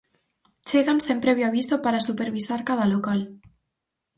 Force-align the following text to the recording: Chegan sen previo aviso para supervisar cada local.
Chegan 0.69 0.99
sen 1.05 1.17
previo 1.25 1.45
aviso 1.47 1.75
para 1.85 2.05
supervisar 2.07 2.59
cada 2.69 2.85
local. 2.93 3.19